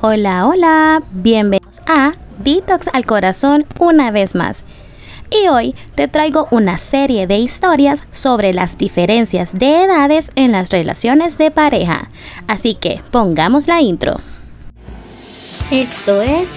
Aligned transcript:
Hola, 0.00 0.46
hola, 0.46 1.02
bienvenidos 1.10 1.80
a 1.88 2.12
Detox 2.38 2.88
al 2.92 3.04
Corazón 3.04 3.66
una 3.80 4.12
vez 4.12 4.36
más. 4.36 4.64
Y 5.28 5.48
hoy 5.48 5.74
te 5.96 6.06
traigo 6.06 6.46
una 6.52 6.78
serie 6.78 7.26
de 7.26 7.38
historias 7.38 8.04
sobre 8.12 8.52
las 8.52 8.78
diferencias 8.78 9.54
de 9.54 9.82
edades 9.82 10.30
en 10.36 10.52
las 10.52 10.70
relaciones 10.70 11.36
de 11.36 11.50
pareja. 11.50 12.10
Así 12.46 12.74
que 12.74 13.00
pongamos 13.10 13.66
la 13.66 13.80
intro. 13.80 14.18
Esto 15.72 16.22
es 16.22 16.48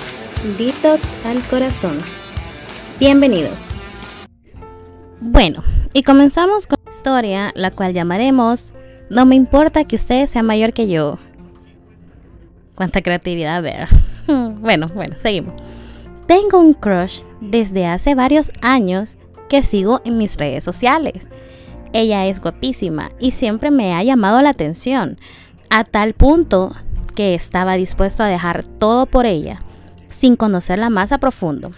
Detox 0.60 1.16
al 1.26 1.42
Corazón. 1.48 1.98
Bienvenidos. 3.00 3.64
Bueno, 5.20 5.64
y 5.94 6.04
comenzamos 6.04 6.68
con 6.68 6.78
la 6.86 6.92
historia, 6.92 7.52
la 7.56 7.72
cual 7.72 7.96
llamaremos 7.96 8.72
No 9.10 9.26
me 9.26 9.34
importa 9.34 9.84
que 9.84 9.96
usted 9.96 10.28
sea 10.28 10.44
mayor 10.44 10.74
que 10.74 10.88
yo. 10.88 11.18
Cuánta 12.82 13.04
creatividad, 13.04 13.62
ver. 13.62 13.88
bueno, 14.28 14.88
bueno, 14.88 15.14
seguimos. 15.20 15.54
Tengo 16.26 16.58
un 16.58 16.74
crush 16.74 17.22
desde 17.40 17.86
hace 17.86 18.16
varios 18.16 18.52
años 18.60 19.20
que 19.50 19.62
sigo 19.62 20.02
en 20.04 20.18
mis 20.18 20.36
redes 20.36 20.64
sociales. 20.64 21.30
Ella 21.94 22.26
es 22.26 22.42
guapísima 22.42 23.12
y 23.20 23.34
siempre 23.34 23.70
me 23.70 23.94
ha 23.94 24.02
llamado 24.02 24.42
la 24.42 24.50
atención, 24.50 25.20
a 25.70 25.84
tal 25.84 26.16
punto 26.16 26.76
que 27.14 27.36
estaba 27.36 27.76
dispuesto 27.76 28.24
a 28.24 28.28
dejar 28.30 28.64
todo 28.64 29.06
por 29.06 29.28
ella, 29.28 29.62
sin 30.08 30.36
conocerla 30.36 30.90
más 30.90 31.12
a 31.12 31.20
profundo. 31.20 31.74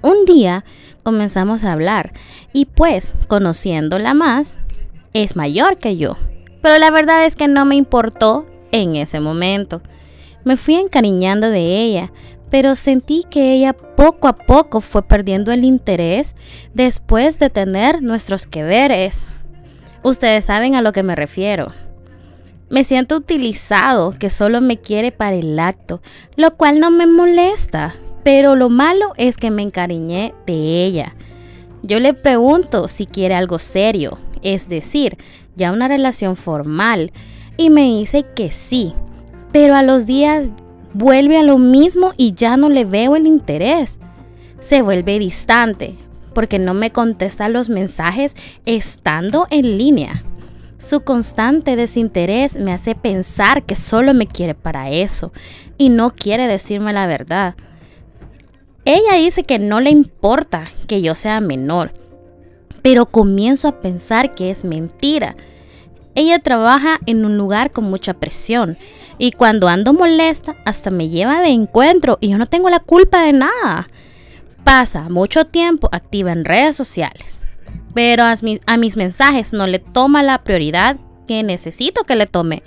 Un 0.00 0.26
día 0.26 0.64
comenzamos 1.02 1.64
a 1.64 1.72
hablar 1.72 2.12
y 2.52 2.66
pues, 2.66 3.16
conociéndola 3.26 4.14
más, 4.14 4.58
es 5.12 5.34
mayor 5.34 5.78
que 5.78 5.96
yo. 5.96 6.16
Pero 6.62 6.78
la 6.78 6.92
verdad 6.92 7.24
es 7.26 7.34
que 7.34 7.48
no 7.48 7.64
me 7.64 7.74
importó 7.74 8.46
en 8.72 8.96
ese 8.96 9.20
momento. 9.20 9.82
Me 10.44 10.56
fui 10.56 10.76
encariñando 10.76 11.50
de 11.50 11.82
ella, 11.82 12.12
pero 12.50 12.76
sentí 12.76 13.24
que 13.28 13.52
ella 13.54 13.72
poco 13.72 14.28
a 14.28 14.34
poco 14.34 14.80
fue 14.80 15.02
perdiendo 15.02 15.52
el 15.52 15.64
interés 15.64 16.34
después 16.74 17.38
de 17.38 17.50
tener 17.50 18.02
nuestros 18.02 18.46
que 18.46 18.62
veres. 18.62 19.26
Ustedes 20.02 20.46
saben 20.46 20.74
a 20.74 20.82
lo 20.82 20.92
que 20.92 21.02
me 21.02 21.14
refiero. 21.14 21.66
Me 22.70 22.84
siento 22.84 23.16
utilizado, 23.16 24.12
que 24.12 24.30
solo 24.30 24.60
me 24.60 24.78
quiere 24.78 25.10
para 25.10 25.36
el 25.36 25.58
acto, 25.58 26.02
lo 26.36 26.54
cual 26.56 26.80
no 26.80 26.90
me 26.90 27.06
molesta, 27.06 27.94
pero 28.24 28.56
lo 28.56 28.68
malo 28.68 29.12
es 29.16 29.38
que 29.38 29.50
me 29.50 29.62
encariñé 29.62 30.34
de 30.46 30.84
ella. 30.84 31.16
Yo 31.82 31.98
le 31.98 32.12
pregunto 32.12 32.88
si 32.88 33.06
quiere 33.06 33.34
algo 33.34 33.58
serio, 33.58 34.18
es 34.42 34.68
decir, 34.68 35.16
ya 35.56 35.72
una 35.72 35.88
relación 35.88 36.36
formal, 36.36 37.12
y 37.58 37.68
me 37.68 37.82
dice 37.82 38.24
que 38.34 38.50
sí, 38.50 38.94
pero 39.52 39.74
a 39.74 39.82
los 39.82 40.06
días 40.06 40.54
vuelve 40.94 41.36
a 41.36 41.42
lo 41.42 41.58
mismo 41.58 42.12
y 42.16 42.32
ya 42.32 42.56
no 42.56 42.70
le 42.70 42.86
veo 42.86 43.16
el 43.16 43.26
interés. 43.26 43.98
Se 44.60 44.80
vuelve 44.80 45.18
distante 45.18 45.96
porque 46.34 46.58
no 46.58 46.72
me 46.72 46.92
contesta 46.92 47.48
los 47.48 47.68
mensajes 47.68 48.36
estando 48.64 49.48
en 49.50 49.76
línea. 49.76 50.24
Su 50.78 51.00
constante 51.00 51.74
desinterés 51.74 52.56
me 52.56 52.72
hace 52.72 52.94
pensar 52.94 53.64
que 53.64 53.74
solo 53.74 54.14
me 54.14 54.28
quiere 54.28 54.54
para 54.54 54.90
eso 54.90 55.32
y 55.76 55.88
no 55.88 56.10
quiere 56.14 56.46
decirme 56.46 56.92
la 56.92 57.08
verdad. 57.08 57.56
Ella 58.84 59.14
dice 59.16 59.42
que 59.42 59.58
no 59.58 59.80
le 59.80 59.90
importa 59.90 60.66
que 60.86 61.02
yo 61.02 61.16
sea 61.16 61.40
menor, 61.40 61.92
pero 62.82 63.06
comienzo 63.06 63.66
a 63.66 63.80
pensar 63.80 64.36
que 64.36 64.50
es 64.50 64.64
mentira 64.64 65.34
ella 66.18 66.40
trabaja 66.40 66.98
en 67.06 67.24
un 67.24 67.38
lugar 67.38 67.70
con 67.70 67.84
mucha 67.84 68.12
presión 68.12 68.76
y 69.18 69.30
cuando 69.30 69.68
ando 69.68 69.92
molesta 69.92 70.56
hasta 70.64 70.90
me 70.90 71.08
lleva 71.08 71.40
de 71.40 71.50
encuentro 71.50 72.18
y 72.20 72.30
yo 72.30 72.38
no 72.38 72.46
tengo 72.46 72.68
la 72.70 72.80
culpa 72.80 73.22
de 73.22 73.32
nada. 73.32 73.88
Pasa 74.64 75.08
mucho 75.08 75.44
tiempo 75.44 75.88
activa 75.92 76.32
en 76.32 76.44
redes 76.44 76.76
sociales, 76.76 77.42
pero 77.94 78.24
a, 78.24 78.76
mis 78.76 78.96
mensajes 78.96 79.52
no 79.52 79.68
le 79.68 79.78
toma 79.78 80.24
la 80.24 80.42
prioridad 80.42 80.96
que 81.28 81.44
necesito 81.44 82.02
que 82.02 82.16
le 82.16 82.26
tome. 82.26 82.64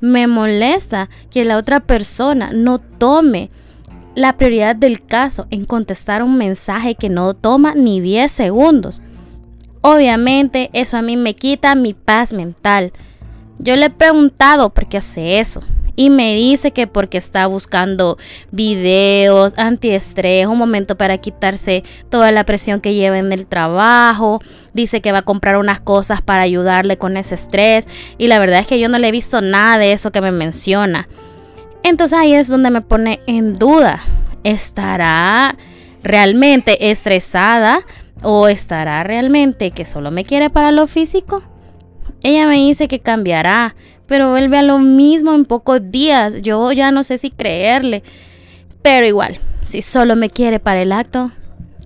Me 0.00 0.28
molesta 0.28 1.08
que 1.30 1.44
la 1.44 1.56
otra 1.56 1.80
persona 1.80 2.50
no 2.52 2.78
tome 2.78 3.50
la 4.14 4.36
prioridad 4.36 4.76
del 4.76 5.04
caso 5.04 5.48
en 5.50 5.64
contestar 5.64 6.22
un 6.22 6.38
mensaje 6.38 6.94
que 6.94 7.08
no 7.08 7.34
toma 7.34 7.74
ni 7.74 8.00
10 8.00 8.30
segundos. 8.30 9.02
Obviamente 9.82 10.70
eso 10.72 10.96
a 10.96 11.02
mí 11.02 11.16
me 11.16 11.34
quita 11.34 11.74
mi 11.74 11.92
paz 11.92 12.32
mental. 12.32 12.92
Yo 13.58 13.76
le 13.76 13.86
he 13.86 13.90
preguntado 13.90 14.70
por 14.70 14.88
qué 14.88 14.98
hace 14.98 15.40
eso. 15.40 15.62
Y 15.94 16.08
me 16.08 16.34
dice 16.34 16.70
que 16.70 16.86
porque 16.86 17.18
está 17.18 17.46
buscando 17.46 18.16
videos, 18.50 19.52
antiestrés, 19.58 20.46
un 20.46 20.56
momento 20.56 20.96
para 20.96 21.18
quitarse 21.18 21.84
toda 22.08 22.30
la 22.32 22.44
presión 22.44 22.80
que 22.80 22.94
lleva 22.94 23.18
en 23.18 23.30
el 23.32 23.46
trabajo. 23.46 24.40
Dice 24.72 25.02
que 25.02 25.12
va 25.12 25.18
a 25.18 25.22
comprar 25.22 25.58
unas 25.58 25.80
cosas 25.80 26.22
para 26.22 26.42
ayudarle 26.42 26.96
con 26.96 27.16
ese 27.16 27.34
estrés. 27.34 27.86
Y 28.16 28.28
la 28.28 28.38
verdad 28.38 28.60
es 28.60 28.66
que 28.66 28.80
yo 28.80 28.88
no 28.88 28.98
le 28.98 29.08
he 29.08 29.12
visto 29.12 29.42
nada 29.42 29.78
de 29.78 29.92
eso 29.92 30.12
que 30.12 30.22
me 30.22 30.32
menciona. 30.32 31.08
Entonces 31.82 32.18
ahí 32.18 32.32
es 32.32 32.48
donde 32.48 32.70
me 32.70 32.80
pone 32.80 33.20
en 33.26 33.58
duda. 33.58 34.02
¿Estará 34.44 35.56
realmente 36.02 36.90
estresada 36.90 37.80
¿O 38.22 38.48
estará 38.48 39.02
realmente 39.02 39.72
que 39.72 39.84
solo 39.84 40.10
me 40.10 40.24
quiere 40.24 40.48
para 40.48 40.70
lo 40.72 40.86
físico? 40.86 41.42
Ella 42.22 42.46
me 42.46 42.54
dice 42.54 42.86
que 42.86 43.00
cambiará, 43.00 43.74
pero 44.06 44.30
vuelve 44.30 44.58
a 44.58 44.62
lo 44.62 44.78
mismo 44.78 45.34
en 45.34 45.44
pocos 45.44 45.80
días. 45.90 46.40
Yo 46.40 46.70
ya 46.72 46.90
no 46.90 47.02
sé 47.02 47.18
si 47.18 47.30
creerle. 47.30 48.02
Pero 48.82 49.06
igual, 49.06 49.38
si 49.64 49.82
solo 49.82 50.16
me 50.16 50.30
quiere 50.30 50.60
para 50.60 50.82
el 50.82 50.92
acto, 50.92 51.32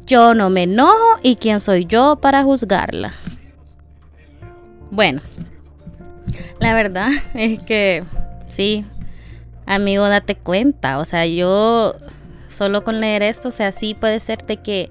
yo 0.07 0.35
no 0.35 0.51
me 0.51 0.65
enojo 0.65 1.19
y 1.23 1.37
quién 1.37 1.61
soy 1.61 1.87
yo 1.87 2.17
para 2.17 2.43
juzgarla. 2.43 3.15
Bueno, 4.91 5.21
la 6.61 6.75
verdad 6.75 7.11
es 7.35 7.63
que 7.63 8.05
sí, 8.49 8.85
amigo, 9.65 10.07
date 10.09 10.37
cuenta. 10.37 10.99
O 10.99 11.05
sea, 11.05 11.27
yo 11.27 11.95
solo 12.49 12.85
con 12.85 13.01
leer 13.01 13.23
esto, 13.23 13.49
o 13.49 13.53
sea, 13.53 13.73
sí 13.73 13.95
puede 13.95 14.21
serte 14.21 14.59
que 14.59 14.91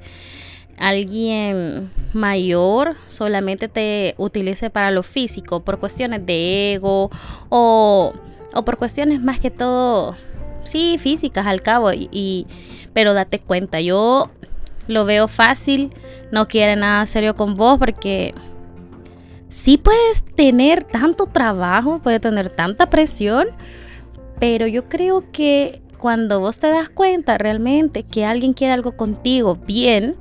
alguien 0.78 1.90
mayor 2.14 2.96
solamente 3.08 3.68
te 3.68 4.16
utilice 4.18 4.70
para 4.70 4.92
lo 4.92 5.04
físico 5.04 5.62
por 5.62 5.80
cuestiones 5.80 6.26
de 6.26 6.74
ego 6.74 7.10
o, 7.50 8.14
o 8.54 8.66
por 8.66 8.78
cuestiones 8.78 9.22
más 9.22 9.40
que 9.40 9.52
todo, 9.52 10.16
sí, 10.62 10.98
físicas 11.00 11.46
al 11.46 11.62
cabo. 11.62 11.92
Y, 11.94 12.48
pero 12.94 13.14
date 13.14 13.40
cuenta, 13.40 13.82
yo 13.82 14.30
lo 14.88 15.06
veo 15.06 15.28
fácil, 15.28 15.92
no 16.32 16.48
quiere 16.48 16.76
nada 16.76 17.06
serio 17.06 17.36
con 17.36 17.56
vos 17.56 17.78
porque 17.80 18.34
sí 19.50 19.78
puedes 19.78 20.24
tener 20.24 20.84
tanto 20.84 21.26
trabajo, 21.26 22.00
puedes 22.00 22.22
tener 22.22 22.50
tanta 22.50 22.90
presión, 22.90 23.48
pero 24.40 24.68
yo 24.68 24.88
creo 24.90 25.32
que 25.32 25.82
cuando 25.98 26.40
vos 26.40 26.60
te 26.60 26.68
das 26.68 26.90
cuenta 26.90 27.38
realmente 27.38 28.04
que 28.04 28.26
alguien 28.26 28.54
quiere 28.54 28.74
algo 28.74 28.96
contigo 28.96 29.56
bien, 29.56 30.16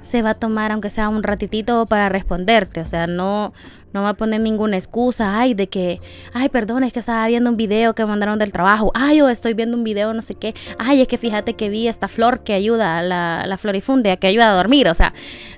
se 0.00 0.22
va 0.22 0.30
a 0.30 0.34
tomar, 0.34 0.72
aunque 0.72 0.90
sea 0.90 1.08
un 1.08 1.22
ratitito, 1.22 1.86
para 1.86 2.08
responderte. 2.08 2.80
O 2.80 2.86
sea, 2.86 3.06
no, 3.06 3.52
no 3.92 4.02
va 4.02 4.10
a 4.10 4.14
poner 4.14 4.40
ninguna 4.40 4.76
excusa, 4.76 5.38
ay, 5.38 5.54
de 5.54 5.68
que, 5.68 6.00
ay, 6.32 6.48
perdón, 6.48 6.84
es 6.84 6.92
que 6.92 7.00
estaba 7.00 7.26
viendo 7.26 7.50
un 7.50 7.56
video 7.56 7.94
que 7.94 8.04
mandaron 8.04 8.38
del 8.38 8.52
trabajo, 8.52 8.90
ay, 8.94 9.20
o 9.20 9.28
estoy 9.28 9.54
viendo 9.54 9.76
un 9.76 9.84
video, 9.84 10.12
no 10.12 10.22
sé 10.22 10.34
qué, 10.34 10.54
ay, 10.78 11.00
es 11.00 11.08
que 11.08 11.18
fíjate 11.18 11.54
que 11.54 11.68
vi 11.68 11.88
esta 11.88 12.08
flor 12.08 12.40
que 12.40 12.52
ayuda, 12.52 13.02
la, 13.02 13.44
la 13.46 13.58
florifundia, 13.58 14.16
que 14.16 14.26
ayuda 14.26 14.50
a 14.50 14.54
dormir. 14.54 14.88
O 14.88 14.94
sea, 14.94 15.12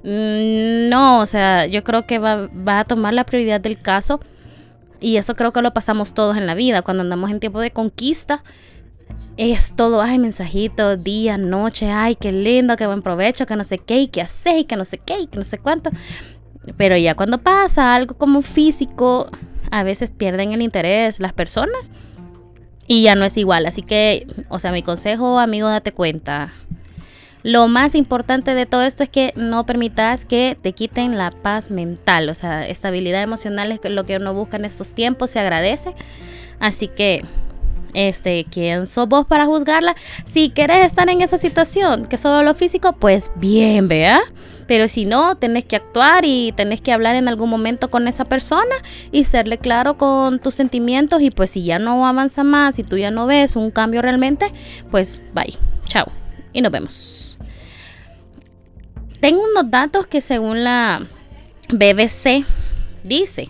mm, 0.04 0.88
no, 0.88 1.20
o 1.20 1.26
sea, 1.26 1.66
yo 1.66 1.84
creo 1.84 2.06
que 2.06 2.18
va, 2.18 2.48
va 2.48 2.80
a 2.80 2.84
tomar 2.84 3.14
la 3.14 3.24
prioridad 3.24 3.60
del 3.60 3.80
caso. 3.80 4.20
Y 5.02 5.16
eso 5.16 5.34
creo 5.34 5.52
que 5.52 5.62
lo 5.62 5.72
pasamos 5.72 6.12
todos 6.12 6.36
en 6.36 6.46
la 6.46 6.54
vida, 6.54 6.82
cuando 6.82 7.02
andamos 7.02 7.30
en 7.30 7.40
tiempo 7.40 7.60
de 7.60 7.70
conquista 7.70 8.42
es 9.36 9.74
todo, 9.74 10.02
ay, 10.02 10.18
mensajito, 10.18 10.96
día, 10.96 11.38
noche, 11.38 11.90
ay, 11.90 12.14
qué 12.14 12.32
lindo, 12.32 12.76
qué 12.76 12.86
buen 12.86 13.02
provecho, 13.02 13.46
que 13.46 13.56
no 13.56 13.64
sé 13.64 13.78
qué, 13.78 14.00
y 14.00 14.08
qué 14.08 14.20
hace, 14.20 14.58
y 14.58 14.64
que 14.64 14.76
no 14.76 14.84
sé 14.84 14.98
qué, 14.98 15.20
y 15.20 15.26
que 15.26 15.38
no 15.38 15.44
sé 15.44 15.58
cuánto. 15.58 15.90
Pero 16.76 16.96
ya 16.96 17.14
cuando 17.14 17.38
pasa 17.38 17.94
algo 17.94 18.16
como 18.16 18.42
físico, 18.42 19.30
a 19.70 19.82
veces 19.82 20.10
pierden 20.10 20.52
el 20.52 20.62
interés 20.62 21.20
las 21.20 21.32
personas 21.32 21.90
y 22.86 23.02
ya 23.02 23.14
no 23.14 23.24
es 23.24 23.36
igual. 23.36 23.66
Así 23.66 23.82
que, 23.82 24.26
o 24.48 24.58
sea, 24.58 24.72
mi 24.72 24.82
consejo, 24.82 25.38
amigo, 25.38 25.68
date 25.68 25.92
cuenta. 25.92 26.52
Lo 27.42 27.68
más 27.68 27.94
importante 27.94 28.54
de 28.54 28.66
todo 28.66 28.82
esto 28.82 29.02
es 29.02 29.08
que 29.08 29.32
no 29.36 29.64
permitas 29.64 30.26
que 30.26 30.58
te 30.60 30.72
quiten 30.72 31.16
la 31.16 31.30
paz 31.30 31.70
mental. 31.70 32.28
O 32.28 32.34
sea, 32.34 32.66
estabilidad 32.66 33.22
emocional 33.22 33.72
es 33.72 33.80
lo 33.84 34.04
que 34.04 34.16
uno 34.16 34.34
busca 34.34 34.58
en 34.58 34.66
estos 34.66 34.92
tiempos, 34.92 35.30
se 35.30 35.38
agradece. 35.38 35.94
Así 36.58 36.88
que 36.88 37.24
este, 37.94 38.46
¿quién 38.50 38.86
sos 38.86 39.08
vos 39.08 39.26
para 39.26 39.46
juzgarla? 39.46 39.94
Si 40.24 40.50
querés 40.50 40.84
estar 40.84 41.08
en 41.08 41.20
esa 41.20 41.38
situación, 41.38 42.06
que 42.06 42.18
solo 42.18 42.42
lo 42.42 42.54
físico, 42.54 42.92
pues 42.92 43.30
bien, 43.36 43.88
vea. 43.88 44.20
Pero 44.66 44.86
si 44.86 45.04
no, 45.04 45.36
tenés 45.36 45.64
que 45.64 45.74
actuar 45.74 46.24
y 46.24 46.52
tenés 46.52 46.80
que 46.80 46.92
hablar 46.92 47.16
en 47.16 47.26
algún 47.26 47.50
momento 47.50 47.90
con 47.90 48.06
esa 48.06 48.24
persona 48.24 48.76
y 49.10 49.24
serle 49.24 49.58
claro 49.58 49.98
con 49.98 50.38
tus 50.38 50.54
sentimientos. 50.54 51.22
Y 51.22 51.30
pues 51.30 51.50
si 51.50 51.64
ya 51.64 51.80
no 51.80 52.06
avanza 52.06 52.44
más 52.44 52.78
y 52.78 52.84
tú 52.84 52.96
ya 52.96 53.10
no 53.10 53.26
ves 53.26 53.56
un 53.56 53.72
cambio 53.72 54.00
realmente, 54.00 54.52
pues 54.90 55.20
bye, 55.34 55.56
chao 55.88 56.06
y 56.52 56.62
nos 56.62 56.72
vemos. 56.72 57.38
Tengo 59.20 59.42
unos 59.42 59.70
datos 59.70 60.06
que 60.06 60.20
según 60.20 60.64
la 60.64 61.02
BBC 61.68 62.44
dice, 63.04 63.48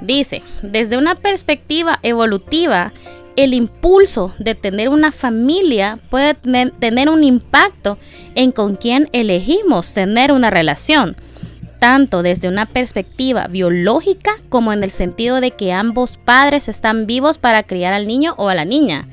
dice, 0.00 0.42
desde 0.62 0.98
una 0.98 1.14
perspectiva 1.14 2.00
evolutiva, 2.02 2.92
el 3.36 3.54
impulso 3.54 4.34
de 4.38 4.54
tener 4.54 4.88
una 4.88 5.12
familia 5.12 5.98
puede 6.10 6.34
tener, 6.34 7.08
un 7.08 7.24
impacto 7.24 7.98
en 8.34 8.52
con 8.52 8.76
quién 8.76 9.08
elegimos 9.12 9.92
tener 9.92 10.32
una 10.32 10.50
relación, 10.50 11.16
tanto 11.78 12.22
desde 12.22 12.48
una 12.48 12.66
perspectiva 12.66 13.46
biológica 13.46 14.32
como 14.48 14.72
en 14.72 14.84
el 14.84 14.90
sentido 14.90 15.40
de 15.40 15.52
que 15.52 15.72
ambos 15.72 16.16
padres 16.16 16.68
están 16.68 17.06
vivos 17.06 17.38
para 17.38 17.62
criar 17.62 17.92
al 17.92 18.06
niño 18.06 18.34
o 18.36 18.48
a 18.48 18.54
la 18.54 18.64
niña. 18.64 19.08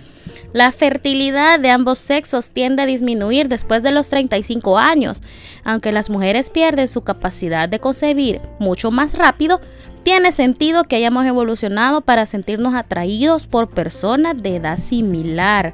La 0.54 0.72
fertilidad 0.72 1.60
de 1.60 1.70
ambos 1.70 2.00
sexos 2.00 2.50
tiende 2.50 2.82
a 2.82 2.86
disminuir 2.86 3.48
después 3.48 3.84
de 3.84 3.92
los 3.92 4.10
35 4.10 4.78
años. 4.78 5.22
Aunque 5.64 5.92
las 5.92 6.10
mujeres 6.10 6.50
pierden 6.50 6.88
su 6.88 7.02
capacidad 7.02 7.68
de 7.68 7.80
concebir 7.80 8.42
mucho 8.58 8.90
más 8.90 9.14
rápido, 9.14 9.62
tiene 10.08 10.32
sentido 10.32 10.86
que 10.86 10.96
hayamos 10.96 11.26
evolucionado 11.26 12.00
para 12.00 12.26
sentirnos 12.26 12.74
atraídos 12.76 13.46
por 13.46 13.68
personas 13.70 14.42
de 14.42 14.56
edad 14.56 14.78
similar. 14.78 15.74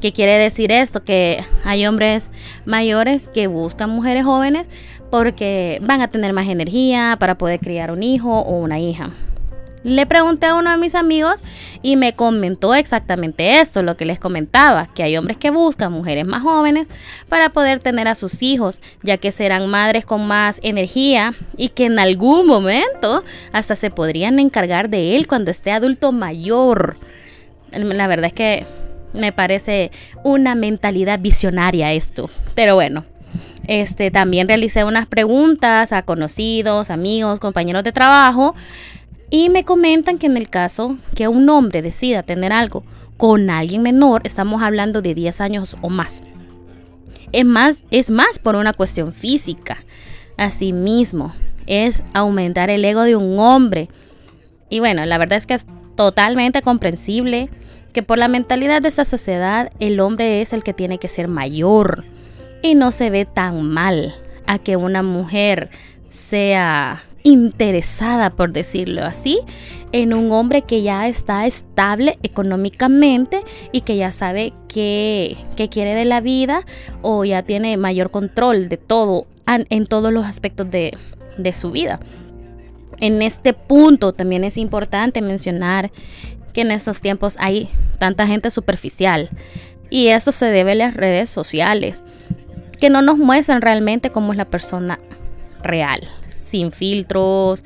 ¿Qué 0.00 0.12
quiere 0.12 0.36
decir 0.36 0.72
esto? 0.72 1.04
Que 1.04 1.44
hay 1.64 1.86
hombres 1.86 2.32
mayores 2.64 3.28
que 3.28 3.46
buscan 3.46 3.90
mujeres 3.90 4.24
jóvenes 4.24 4.68
porque 5.12 5.78
van 5.80 6.02
a 6.02 6.08
tener 6.08 6.32
más 6.32 6.48
energía 6.48 7.16
para 7.20 7.38
poder 7.38 7.60
criar 7.60 7.92
un 7.92 8.02
hijo 8.02 8.40
o 8.40 8.58
una 8.58 8.80
hija. 8.80 9.10
Le 9.84 10.06
pregunté 10.06 10.46
a 10.46 10.54
uno 10.54 10.70
de 10.70 10.76
mis 10.76 10.94
amigos 10.94 11.42
y 11.82 11.96
me 11.96 12.14
comentó 12.14 12.74
exactamente 12.74 13.60
esto, 13.60 13.82
lo 13.82 13.96
que 13.96 14.04
les 14.04 14.18
comentaba, 14.18 14.88
que 14.94 15.02
hay 15.02 15.16
hombres 15.16 15.36
que 15.36 15.50
buscan 15.50 15.92
mujeres 15.92 16.26
más 16.26 16.42
jóvenes 16.42 16.88
para 17.28 17.50
poder 17.50 17.78
tener 17.78 18.08
a 18.08 18.14
sus 18.14 18.42
hijos, 18.42 18.80
ya 19.02 19.18
que 19.18 19.32
serán 19.32 19.68
madres 19.68 20.04
con 20.04 20.26
más 20.26 20.60
energía 20.62 21.34
y 21.56 21.68
que 21.70 21.86
en 21.86 21.98
algún 21.98 22.46
momento 22.46 23.22
hasta 23.52 23.76
se 23.76 23.90
podrían 23.90 24.38
encargar 24.38 24.88
de 24.88 25.16
él 25.16 25.26
cuando 25.26 25.50
esté 25.50 25.70
adulto 25.70 26.12
mayor. 26.12 26.96
La 27.70 28.06
verdad 28.06 28.26
es 28.26 28.32
que 28.32 28.66
me 29.12 29.32
parece 29.32 29.90
una 30.24 30.54
mentalidad 30.54 31.20
visionaria 31.20 31.92
esto, 31.92 32.28
pero 32.54 32.74
bueno. 32.74 33.04
Este, 33.66 34.10
también 34.10 34.48
realicé 34.48 34.84
unas 34.84 35.06
preguntas 35.06 35.92
a 35.92 36.00
conocidos, 36.00 36.88
amigos, 36.88 37.38
compañeros 37.38 37.84
de 37.84 37.92
trabajo 37.92 38.54
y 39.30 39.50
me 39.50 39.64
comentan 39.64 40.18
que 40.18 40.26
en 40.26 40.36
el 40.36 40.48
caso 40.48 40.96
que 41.14 41.28
un 41.28 41.48
hombre 41.48 41.82
decida 41.82 42.22
tener 42.22 42.52
algo 42.52 42.84
con 43.16 43.50
alguien 43.50 43.82
menor, 43.82 44.22
estamos 44.24 44.62
hablando 44.62 45.02
de 45.02 45.14
10 45.14 45.40
años 45.40 45.76
o 45.82 45.90
más. 45.90 46.22
Es 47.32 47.44
más, 47.44 47.84
es 47.90 48.10
más 48.10 48.38
por 48.38 48.56
una 48.56 48.72
cuestión 48.72 49.12
física. 49.12 49.78
Asimismo, 50.36 51.34
es 51.66 52.02
aumentar 52.14 52.70
el 52.70 52.84
ego 52.84 53.02
de 53.02 53.16
un 53.16 53.38
hombre. 53.38 53.88
Y 54.70 54.80
bueno, 54.80 55.04
la 55.04 55.18
verdad 55.18 55.36
es 55.36 55.46
que 55.46 55.54
es 55.54 55.66
totalmente 55.94 56.62
comprensible 56.62 57.50
que 57.92 58.02
por 58.02 58.18
la 58.18 58.28
mentalidad 58.28 58.80
de 58.80 58.88
esta 58.88 59.04
sociedad 59.04 59.72
el 59.80 60.00
hombre 60.00 60.40
es 60.40 60.52
el 60.52 60.62
que 60.62 60.72
tiene 60.72 60.98
que 60.98 61.08
ser 61.08 61.28
mayor. 61.28 62.04
Y 62.62 62.74
no 62.74 62.92
se 62.92 63.10
ve 63.10 63.26
tan 63.26 63.62
mal 63.62 64.14
a 64.46 64.58
que 64.58 64.76
una 64.76 65.02
mujer 65.02 65.70
sea 66.10 67.02
interesada, 67.22 68.30
por 68.30 68.52
decirlo 68.52 69.04
así, 69.04 69.40
en 69.92 70.14
un 70.14 70.30
hombre 70.32 70.62
que 70.62 70.82
ya 70.82 71.08
está 71.08 71.46
estable 71.46 72.18
económicamente 72.22 73.42
y 73.72 73.82
que 73.82 73.96
ya 73.96 74.12
sabe 74.12 74.52
qué, 74.68 75.36
quiere 75.70 75.94
de 75.94 76.04
la 76.04 76.20
vida 76.20 76.64
o 77.02 77.24
ya 77.24 77.42
tiene 77.42 77.76
mayor 77.76 78.10
control 78.10 78.68
de 78.68 78.76
todo 78.76 79.26
en 79.46 79.86
todos 79.86 80.12
los 80.12 80.26
aspectos 80.26 80.70
de, 80.70 80.96
de 81.38 81.54
su 81.54 81.70
vida. 81.70 81.98
En 83.00 83.22
este 83.22 83.54
punto 83.54 84.12
también 84.12 84.44
es 84.44 84.58
importante 84.58 85.22
mencionar 85.22 85.90
que 86.52 86.62
en 86.62 86.70
estos 86.70 87.00
tiempos 87.00 87.36
hay 87.38 87.68
tanta 87.98 88.26
gente 88.26 88.50
superficial 88.50 89.30
y 89.90 90.08
eso 90.08 90.32
se 90.32 90.46
debe 90.46 90.72
a 90.72 90.76
las 90.76 90.94
redes 90.94 91.30
sociales 91.30 92.02
que 92.78 92.90
no 92.90 93.02
nos 93.02 93.18
muestran 93.18 93.62
realmente 93.62 94.10
cómo 94.10 94.32
es 94.32 94.38
la 94.38 94.44
persona 94.44 94.98
real, 95.62 96.00
sin 96.48 96.72
filtros, 96.72 97.64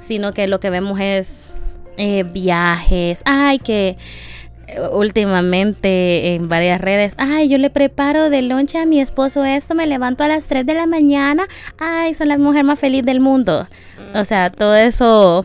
sino 0.00 0.32
que 0.32 0.46
lo 0.46 0.60
que 0.60 0.70
vemos 0.70 1.00
es 1.00 1.50
eh, 1.96 2.24
viajes, 2.24 3.22
ay, 3.24 3.58
que 3.58 3.96
eh, 4.68 4.80
últimamente 4.92 6.34
en 6.34 6.48
varias 6.48 6.80
redes, 6.80 7.14
ay, 7.18 7.48
yo 7.48 7.58
le 7.58 7.70
preparo 7.70 8.28
de 8.30 8.42
lonche 8.42 8.78
a 8.78 8.86
mi 8.86 9.00
esposo 9.00 9.44
esto, 9.44 9.74
me 9.74 9.86
levanto 9.86 10.24
a 10.24 10.28
las 10.28 10.46
3 10.46 10.66
de 10.66 10.74
la 10.74 10.86
mañana, 10.86 11.46
ay, 11.78 12.14
soy 12.14 12.26
la 12.26 12.38
mujer 12.38 12.64
más 12.64 12.78
feliz 12.78 13.04
del 13.04 13.20
mundo. 13.20 13.66
O 14.14 14.24
sea, 14.24 14.50
todo 14.50 14.74
eso 14.74 15.44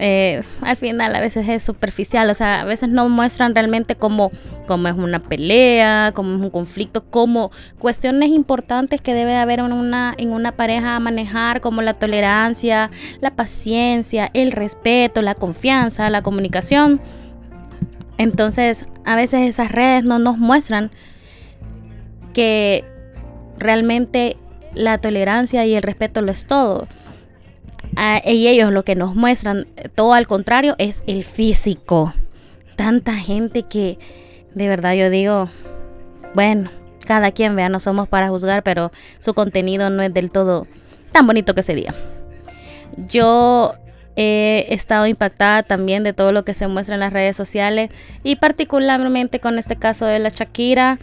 eh, 0.00 0.42
al 0.60 0.76
final 0.76 1.14
a 1.14 1.20
veces 1.20 1.48
es 1.48 1.62
superficial, 1.62 2.30
o 2.30 2.34
sea, 2.34 2.60
a 2.60 2.64
veces 2.64 2.88
no 2.88 3.08
muestran 3.08 3.54
realmente 3.54 3.96
cómo, 3.96 4.30
cómo 4.66 4.88
es 4.88 4.94
una 4.94 5.18
pelea, 5.18 6.12
cómo 6.14 6.36
es 6.36 6.40
un 6.40 6.50
conflicto, 6.50 7.04
como 7.04 7.50
cuestiones 7.78 8.30
importantes 8.30 9.00
que 9.00 9.14
debe 9.14 9.36
haber 9.36 9.58
en 9.60 9.72
una, 9.72 10.14
en 10.16 10.30
una 10.30 10.52
pareja 10.52 10.96
a 10.96 11.00
manejar, 11.00 11.60
como 11.60 11.82
la 11.82 11.94
tolerancia, 11.94 12.90
la 13.20 13.34
paciencia, 13.34 14.30
el 14.34 14.52
respeto, 14.52 15.22
la 15.22 15.34
confianza, 15.34 16.10
la 16.10 16.22
comunicación. 16.22 17.00
Entonces, 18.18 18.86
a 19.04 19.16
veces 19.16 19.48
esas 19.48 19.72
redes 19.72 20.04
no 20.04 20.18
nos 20.18 20.38
muestran 20.38 20.90
que 22.34 22.84
realmente 23.58 24.36
la 24.74 24.98
tolerancia 24.98 25.66
y 25.66 25.74
el 25.74 25.82
respeto 25.82 26.22
lo 26.22 26.30
es 26.30 26.46
todo 26.46 26.86
y 28.24 28.48
ellos 28.48 28.72
lo 28.72 28.84
que 28.84 28.94
nos 28.94 29.14
muestran, 29.14 29.66
todo 29.94 30.14
al 30.14 30.26
contrario, 30.26 30.74
es 30.78 31.02
el 31.06 31.24
físico. 31.24 32.14
Tanta 32.76 33.14
gente 33.14 33.62
que 33.62 33.98
de 34.54 34.68
verdad 34.68 34.94
yo 34.94 35.10
digo, 35.10 35.48
bueno, 36.34 36.70
cada 37.06 37.32
quien 37.32 37.56
vea, 37.56 37.68
no 37.68 37.80
somos 37.80 38.08
para 38.08 38.28
juzgar, 38.28 38.62
pero 38.62 38.92
su 39.18 39.34
contenido 39.34 39.90
no 39.90 40.02
es 40.02 40.12
del 40.12 40.30
todo 40.30 40.66
tan 41.12 41.26
bonito 41.26 41.54
que 41.54 41.60
ese 41.60 41.74
día. 41.74 41.94
Yo 43.08 43.74
he 44.16 44.66
estado 44.70 45.06
impactada 45.06 45.62
también 45.62 46.02
de 46.02 46.12
todo 46.12 46.32
lo 46.32 46.44
que 46.44 46.54
se 46.54 46.66
muestra 46.66 46.96
en 46.96 47.00
las 47.00 47.12
redes 47.12 47.36
sociales 47.36 47.90
y 48.24 48.36
particularmente 48.36 49.40
con 49.40 49.58
este 49.58 49.76
caso 49.76 50.06
de 50.06 50.18
la 50.18 50.28
Shakira, 50.28 50.98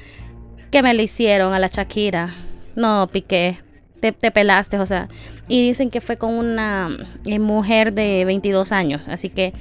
que 0.70 0.84
me 0.84 0.94
le 0.94 1.04
hicieron 1.04 1.54
a 1.54 1.60
la 1.60 1.68
Shakira. 1.68 2.30
No, 2.76 3.08
Piqué, 3.12 3.58
te, 4.00 4.14
pelaste, 4.14 4.80
o 4.80 4.86
sea. 4.86 5.10
Y 5.48 5.68
dicen 5.68 5.90
que 5.90 6.02
fue 6.02 6.18
con 6.18 6.34
una 6.34 6.90
eh, 7.26 7.40
mujer 7.40 7.94
de 7.94 8.26
22 8.26 8.72
años. 8.72 9.08
Así 9.08 9.30
que 9.30 9.54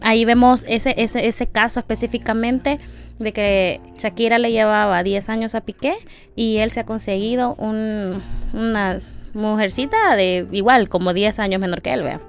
ahí 0.00 0.24
vemos 0.24 0.64
ese, 0.68 0.94
ese, 0.96 1.26
ese 1.26 1.46
caso 1.46 1.80
específicamente 1.80 2.78
de 3.18 3.32
que 3.32 3.80
Shakira 3.98 4.38
le 4.38 4.50
llevaba 4.50 5.02
10 5.02 5.28
años 5.28 5.54
a 5.54 5.60
Piqué 5.60 5.94
y 6.36 6.58
él 6.58 6.70
se 6.70 6.80
ha 6.80 6.86
conseguido 6.86 7.54
un, 7.56 8.22
una 8.54 8.98
mujercita 9.34 10.16
de 10.16 10.46
igual, 10.52 10.88
como 10.88 11.12
10 11.12 11.38
años 11.38 11.60
menor 11.60 11.82
que 11.82 11.92
él, 11.92 12.02
vea. 12.02 12.20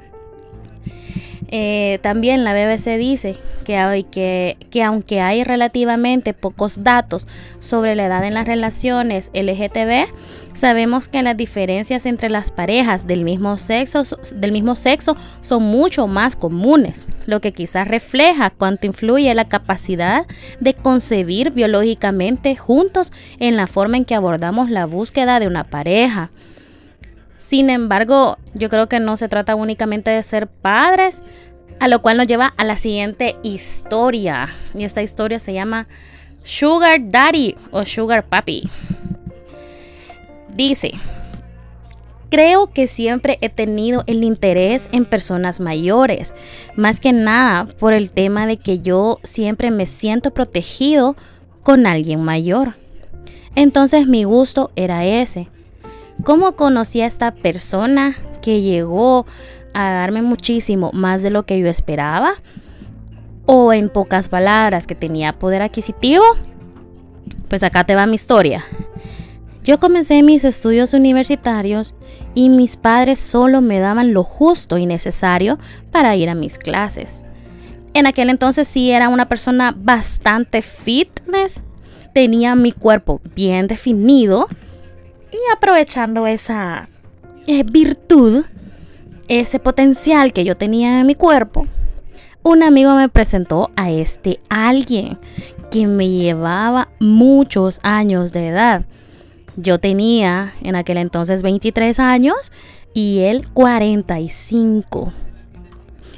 Eh, 1.54 2.00
también 2.02 2.46
la 2.46 2.54
BBC 2.54 2.98
dice 2.98 3.36
que, 3.66 4.06
que, 4.10 4.58
que, 4.70 4.84
aunque 4.84 5.20
hay 5.20 5.44
relativamente 5.44 6.34
pocos 6.34 6.82
datos 6.82 7.28
sobre 7.60 7.94
la 7.96 8.06
edad 8.06 8.24
en 8.24 8.34
las 8.34 8.48
relaciones 8.48 9.30
LGTB, 9.34 10.08
sabemos 10.54 11.10
que 11.10 11.22
las 11.22 11.36
diferencias 11.36 12.06
entre 12.06 12.30
las 12.30 12.52
parejas 12.52 13.06
del 13.06 13.26
mismo 13.26 13.58
sexo, 13.58 14.04
del 14.34 14.54
mismo 14.54 14.76
sexo 14.76 15.18
son 15.42 15.64
mucho 15.64 16.08
más 16.08 16.38
comunes, 16.38 17.06
lo 17.26 17.42
que 17.42 17.52
quizás 17.52 17.86
refleja 17.86 18.50
cuánto 18.50 18.88
influye 18.88 19.34
la 19.34 19.50
capacidad 19.50 20.26
de 20.62 20.74
concebir 20.74 21.52
biológicamente 21.52 22.56
juntos 22.56 23.12
en 23.40 23.58
la 23.58 23.68
forma 23.68 23.98
en 23.98 24.06
que 24.06 24.16
abordamos 24.16 24.70
la 24.70 24.86
búsqueda 24.86 25.42
de 25.42 25.48
una 25.48 25.66
pareja. 25.66 26.32
Sin 27.42 27.72
embargo, 27.72 28.38
yo 28.54 28.70
creo 28.70 28.88
que 28.88 29.00
no 29.00 29.18
se 29.18 29.28
trata 29.28 29.56
únicamente 29.56 30.12
de 30.12 30.22
ser 30.22 30.48
padres, 30.48 31.24
a 31.80 31.88
lo 31.88 32.04
cual 32.04 32.18
nos 32.18 32.28
lleva 32.28 32.54
a 32.56 32.64
la 32.64 32.78
siguiente 32.78 33.36
historia. 33.42 34.50
Y 34.76 34.84
esta 34.84 35.02
historia 35.02 35.40
se 35.40 35.52
llama 35.52 35.88
Sugar 36.44 37.00
Daddy 37.04 37.56
o 37.72 37.84
Sugar 37.84 38.24
Papi. 38.24 38.70
Dice, 40.54 40.92
Creo 42.30 42.68
que 42.68 42.88
siempre 42.88 43.40
he 43.42 43.50
tenido 43.50 44.04
el 44.06 44.24
interés 44.24 44.88
en 44.92 45.06
personas 45.06 45.60
mayores, 45.60 46.36
más 46.76 47.00
que 47.00 47.12
nada 47.12 47.66
por 47.66 47.92
el 47.94 48.12
tema 48.12 48.46
de 48.46 48.58
que 48.58 48.80
yo 48.80 49.20
siempre 49.24 49.72
me 49.72 49.88
siento 49.88 50.32
protegido 50.32 51.16
con 51.64 51.88
alguien 51.88 52.22
mayor. 52.22 52.76
Entonces 53.56 54.06
mi 54.06 54.26
gusto 54.26 54.72
era 54.76 55.04
ese. 55.06 55.50
¿Cómo 56.24 56.56
conocí 56.56 57.02
a 57.02 57.08
esta 57.08 57.34
persona 57.34 58.16
que 58.42 58.62
llegó 58.62 59.26
a 59.74 59.92
darme 59.92 60.22
muchísimo 60.22 60.92
más 60.94 61.24
de 61.24 61.32
lo 61.32 61.46
que 61.46 61.60
yo 61.60 61.68
esperaba? 61.68 62.34
O 63.48 63.74
en 63.74 63.90
pocas 63.90 64.30
palabras, 64.30 64.86
que 64.86 64.94
tenía 64.94 65.34
poder 65.34 65.64
adquisitivo. 65.64 66.24
Pues 67.50 67.64
acá 67.64 67.84
te 67.84 67.96
va 67.96 68.06
mi 68.06 68.16
historia. 68.16 68.64
Yo 69.64 69.80
comencé 69.80 70.22
mis 70.22 70.44
estudios 70.44 70.94
universitarios 70.94 71.96
y 72.36 72.50
mis 72.50 72.78
padres 72.78 73.20
solo 73.20 73.62
me 73.62 73.80
daban 73.80 74.14
lo 74.14 74.24
justo 74.24 74.78
y 74.78 74.86
necesario 74.86 75.58
para 75.92 76.16
ir 76.16 76.30
a 76.30 76.36
mis 76.36 76.58
clases. 76.58 77.18
En 77.94 78.08
aquel 78.08 78.30
entonces 78.30 78.68
sí 78.68 78.92
era 78.92 79.10
una 79.10 79.28
persona 79.28 79.76
bastante 79.78 80.62
fitness, 80.62 81.62
tenía 82.14 82.56
mi 82.56 82.72
cuerpo 82.72 83.22
bien 83.36 83.68
definido 83.68 84.48
y 85.32 85.38
aprovechando 85.54 86.28
esa 86.28 86.90
eh, 87.48 87.64
virtud, 87.64 88.46
ese 89.28 89.60
potencial 89.60 90.34
que 90.34 90.44
yo 90.44 90.58
tenía 90.58 91.00
en 91.00 91.08
mi 91.08 91.16
cuerpo, 91.16 91.66
un 92.44 92.64
amigo 92.64 92.96
me 92.96 93.10
presentó 93.10 93.72
a 93.76 93.92
este 93.92 94.40
alguien 94.50 95.18
que 95.72 95.88
me 95.88 96.10
llevaba 96.10 96.90
muchos 97.00 97.80
años 97.84 98.34
de 98.34 98.48
edad 98.48 98.86
yo 99.58 99.80
tenía 99.80 100.54
en 100.62 100.76
aquel 100.76 100.98
entonces 100.98 101.44
23 101.44 102.00
años 102.00 102.52
y 102.94 103.20
él 103.20 103.50
45. 103.54 105.14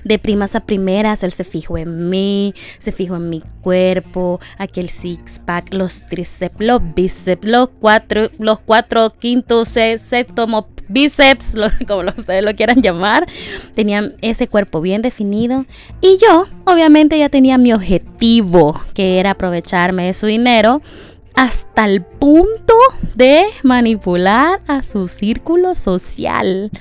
De 0.03 0.19
primas 0.19 0.55
a 0.55 0.61
primeras, 0.61 1.23
él 1.23 1.31
se 1.31 1.43
fijó 1.43 1.77
en 1.77 2.09
mí, 2.09 2.53
se 2.77 2.91
fijó 2.91 3.15
en 3.15 3.29
mi 3.29 3.41
cuerpo, 3.61 4.39
aquel 4.57 4.89
six 4.89 5.39
pack, 5.39 5.73
los 5.73 6.05
tríceps, 6.07 6.55
los 6.59 6.81
bíceps, 6.93 7.47
los 7.47 7.69
cuatro, 7.79 8.29
los 8.39 8.59
cuatro 8.59 9.11
quintos, 9.17 9.69
séptimo 9.69 10.67
bíceps, 10.87 11.55
como 11.87 12.01
ustedes 12.15 12.43
lo 12.43 12.53
quieran 12.55 12.81
llamar. 12.81 13.27
Tenía 13.75 14.11
ese 14.21 14.47
cuerpo 14.47 14.81
bien 14.81 15.01
definido. 15.01 15.65
Y 16.01 16.17
yo, 16.17 16.45
obviamente, 16.65 17.17
ya 17.17 17.29
tenía 17.29 17.57
mi 17.57 17.73
objetivo, 17.73 18.79
que 18.93 19.19
era 19.19 19.31
aprovecharme 19.31 20.05
de 20.05 20.13
su 20.13 20.27
dinero 20.27 20.81
hasta 21.35 21.85
el 21.85 22.01
punto 22.03 22.75
de 23.15 23.45
manipular 23.63 24.61
a 24.67 24.83
su 24.83 25.07
círculo 25.07 25.75
social. 25.75 26.71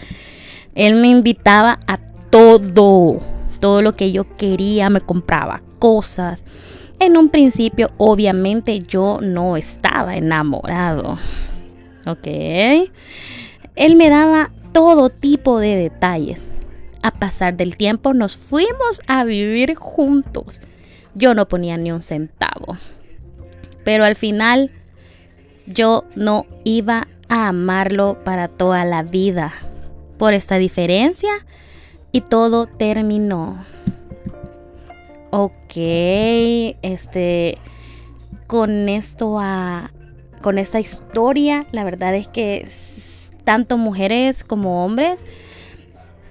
Él 0.75 0.95
me 0.97 1.09
invitaba 1.09 1.81
a 1.87 1.99
todo, 2.33 3.21
todo 3.61 3.83
lo 3.83 3.93
que 3.93 4.11
yo 4.11 4.37
quería, 4.39 4.89
me 4.89 5.03
compraba 5.03 5.61
cosas. 5.79 6.47
En 6.99 7.19
un 7.19 7.29
principio, 7.29 7.91
obviamente, 7.99 8.81
yo 8.81 9.19
no 9.21 9.59
estaba 9.59 10.17
enamorado. 10.17 11.19
¿Ok? 12.07 12.27
Él 13.77 13.97
me 13.97 14.09
daba 14.09 14.51
todo 14.73 15.11
tipo 15.11 15.59
de 15.59 15.77
detalles. 15.77 16.49
A 17.03 17.11
pasar 17.11 17.55
del 17.55 17.77
tiempo 17.77 18.15
nos 18.15 18.39
fuimos 18.39 19.03
a 19.07 19.25
vivir 19.25 19.75
juntos. 19.75 20.63
Yo 21.15 21.35
no 21.35 21.49
ponía 21.49 21.77
ni 21.77 21.93
un 21.93 22.01
centavo. 22.01 22.79
Pero 23.85 24.05
al 24.05 24.17
final 24.17 24.71
yo 25.67 26.05
no 26.15 26.47
iba 26.65 27.09
a 27.29 27.49
amarlo 27.49 28.25
para 28.25 28.49
toda 28.49 28.87
la 28.87 29.03
vida 29.03 29.53
por 30.17 30.33
esta 30.33 30.57
diferencia 30.57 31.45
y 32.13 32.21
todo 32.21 32.67
terminó. 32.67 33.65
Ok, 35.31 35.77
este, 36.83 37.59
con 38.47 38.89
esto 38.91 39.39
a, 39.41 39.91
con 40.43 40.59
esta 40.59 40.79
historia, 40.79 41.67
la 41.73 41.85
verdad 41.85 42.15
es 42.15 42.29
que 42.29 42.69
tanto 43.45 43.79
mujeres 43.79 44.45
como 44.45 44.85
hombres 44.85 45.25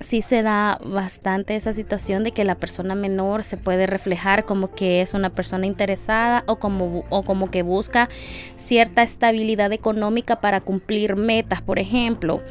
sí 0.02 0.22
se 0.22 0.42
da 0.42 0.80
bastante 0.84 1.56
esa 1.56 1.74
situación 1.74 2.24
de 2.24 2.32
que 2.32 2.44
la 2.44 2.56
persona 2.56 2.96
menor 2.96 3.44
se 3.44 3.58
puede 3.58 3.88
reflejar 3.88 4.46
como 4.46 4.74
que 4.74 5.02
es 5.02 5.14
una 5.14 5.30
persona 5.30 5.66
interesada 5.66 6.44
o 6.48 6.58
como, 6.58 7.04
o 7.10 7.24
como 7.24 7.52
que 7.52 7.62
busca 7.62 8.10
cierta 8.58 9.04
estabilidad 9.04 9.72
económica 9.72 10.42
para 10.42 10.62
cumplir 10.62 11.18
metas, 11.18 11.62
por 11.62 11.80
ejemplo. 11.80 12.42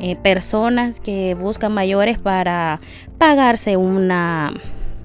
Eh, 0.00 0.16
personas 0.16 1.00
que 1.00 1.34
buscan 1.34 1.72
mayores 1.72 2.18
para 2.18 2.80
pagarse 3.18 3.76
una 3.76 4.52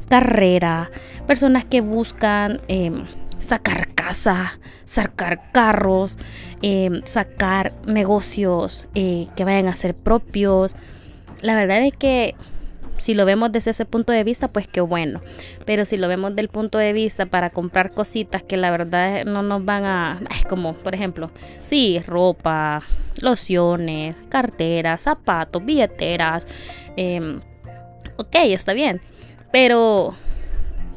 carrera, 0.10 0.92
personas 1.28 1.64
que 1.64 1.80
buscan 1.80 2.60
em, 2.68 3.06
sacar 3.40 3.94
casa, 3.94 4.60
sacar 4.84 5.52
carros, 5.54 6.18
em, 6.62 7.02
sacar 7.06 7.72
negocios 7.86 8.90
eh, 8.94 9.28
que 9.36 9.46
vayan 9.46 9.68
a 9.68 9.74
ser 9.74 9.96
propios. 9.96 10.76
La 11.42 11.56
verdad 11.56 11.82
es 11.84 11.94
que 11.94 12.36
si 13.02 13.16
lo 13.16 13.26
vemos 13.26 13.52
desde 13.52 13.72
ese 13.72 13.86
punto 13.86 14.14
de 14.14 14.24
vista, 14.24 14.48
pues 14.48 14.68
qué 14.68 14.80
bueno. 14.80 15.22
Pero 15.66 15.86
si 15.86 15.98
lo 15.98 16.08
vemos 16.08 16.36
del 16.36 16.50
punto 16.50 16.78
de 16.78 16.94
vista 16.94 17.26
para 17.26 17.50
comprar 17.50 17.92
cositas 17.92 18.44
que 18.44 18.58
la 18.58 18.70
verdad 18.70 19.26
no 19.26 19.42
nos 19.42 19.66
van 19.66 19.86
a... 19.86 20.22
Es 20.38 20.46
como, 20.46 20.74
por 20.74 20.94
ejemplo, 20.94 21.32
sí, 21.64 22.00
ropa, 22.06 22.84
lociones, 23.20 24.18
carteras, 24.30 25.02
zapatos, 25.02 25.66
billeteras. 25.66 26.46
Em, 26.96 27.40
ok, 28.18 28.36
está 28.46 28.74
bien. 28.74 29.02
Pero 29.52 30.14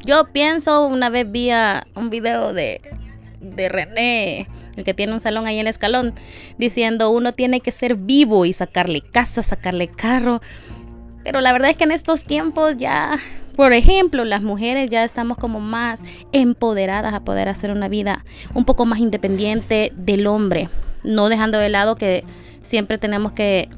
yo 0.05 0.27
pienso, 0.31 0.85
una 0.87 1.09
vez 1.09 1.31
vi 1.31 1.49
un 1.95 2.11
video 2.11 2.53
de 2.53 2.79
de 3.53 3.69
René, 3.69 4.47
el 4.75 4.83
que 4.83 4.93
tiene 4.93 5.13
un 5.13 5.19
salón 5.19 5.45
ahí 5.45 5.55
en 5.55 5.61
el 5.61 5.67
escalón, 5.67 6.13
diciendo 6.57 7.09
uno 7.09 7.31
tiene 7.31 7.61
que 7.61 7.71
ser 7.71 7.95
vivo 7.95 8.45
y 8.45 8.53
sacarle 8.53 9.01
casa, 9.01 9.41
sacarle 9.41 9.87
carro. 9.87 10.41
Pero 11.25 11.41
la 11.41 11.51
verdad 11.51 11.71
es 11.71 11.75
que 11.75 11.85
en 11.85 11.91
estos 11.91 12.23
tiempos 12.23 12.77
ya, 12.77 13.17
por 13.55 13.73
ejemplo, 13.73 14.23
las 14.25 14.43
mujeres 14.43 14.91
ya 14.91 15.03
estamos 15.03 15.39
como 15.39 15.59
más 15.59 16.03
empoderadas 16.31 17.15
a 17.15 17.21
poder 17.21 17.49
hacer 17.49 17.71
una 17.71 17.89
vida 17.89 18.23
un 18.53 18.63
poco 18.63 18.85
más 18.85 18.99
independiente 18.99 19.91
del 19.95 20.27
hombre, 20.27 20.69
no 21.03 21.27
dejando 21.27 21.57
de 21.57 21.69
lado 21.69 21.95
que 21.95 22.23
siempre 22.61 22.99
tenemos 22.99 23.31
que 23.31 23.69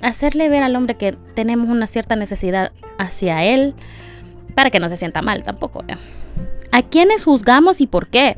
hacerle 0.00 0.48
ver 0.48 0.62
al 0.62 0.76
hombre 0.76 0.94
que 0.94 1.12
tenemos 1.34 1.68
una 1.68 1.88
cierta 1.88 2.14
necesidad 2.14 2.70
hacia 2.98 3.42
él 3.44 3.74
para 4.54 4.70
que 4.70 4.78
no 4.78 4.88
se 4.88 4.96
sienta 4.96 5.22
mal 5.22 5.42
tampoco. 5.42 5.84
¿A 6.70 6.82
quiénes 6.82 7.24
juzgamos 7.24 7.80
y 7.80 7.88
por 7.88 8.06
qué? 8.06 8.36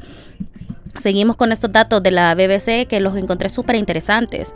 Seguimos 0.99 1.37
con 1.37 1.53
estos 1.53 1.71
datos 1.71 2.03
de 2.03 2.13
la 2.13 2.35
BBC 2.35 2.87
que 2.89 3.01
los 3.01 3.15
encontré 3.19 3.51
súper 3.51 3.77
interesantes. 3.77 4.55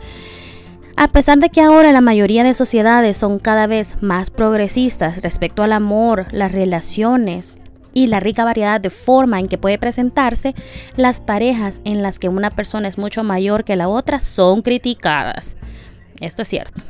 A 1.01 1.07
pesar 1.07 1.39
de 1.39 1.49
que 1.49 1.61
ahora 1.61 1.93
la 1.93 2.01
mayoría 2.01 2.43
de 2.43 2.53
sociedades 2.53 3.15
son 3.15 3.39
cada 3.39 3.67
vez 3.67 3.95
más 4.01 4.29
progresistas 4.29 5.21
respecto 5.21 5.63
al 5.63 5.71
amor, 5.71 6.27
las 6.33 6.51
relaciones 6.51 7.55
y 7.93 8.07
la 8.07 8.19
rica 8.19 8.43
variedad 8.43 8.81
de 8.81 8.89
forma 8.89 9.39
en 9.39 9.47
que 9.47 9.57
puede 9.57 9.77
presentarse, 9.77 10.55
las 10.97 11.21
parejas 11.21 11.79
en 11.85 12.01
las 12.01 12.19
que 12.19 12.27
una 12.27 12.49
persona 12.51 12.89
es 12.89 12.97
mucho 12.97 13.23
mayor 13.23 13.63
que 13.63 13.77
la 13.77 13.87
otra 13.87 14.19
son 14.19 14.61
criticadas. 14.61 15.55
Esto 16.19 16.41
es 16.41 16.49
cierto. 16.49 16.81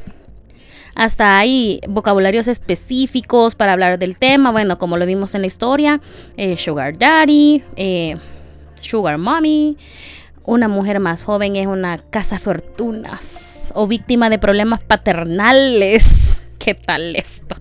Hasta 0.95 1.37
hay 1.37 1.79
vocabularios 1.87 2.47
específicos 2.47 3.53
para 3.53 3.73
hablar 3.73 3.99
del 3.99 4.17
tema, 4.17 4.51
bueno, 4.51 4.79
como 4.79 4.97
lo 4.97 5.05
vimos 5.05 5.35
en 5.35 5.41
la 5.41 5.47
historia, 5.47 6.01
eh, 6.35 6.57
Sugar 6.57 6.97
Daddy, 6.97 7.63
eh, 7.75 8.17
Sugar 8.81 9.19
Mommy. 9.19 9.77
Una 10.49 10.67
mujer 10.67 10.99
más 10.99 11.25
joven 11.25 11.55
es 11.57 11.67
una 11.67 11.99
casa 11.99 12.39
fortunas 12.39 13.71
o 13.75 13.85
víctima 13.85 14.31
de 14.31 14.39
problemas 14.39 14.79
paternales. 14.81 16.41
¿Qué 16.57 16.73
tal 16.73 17.15
esto? 17.15 17.55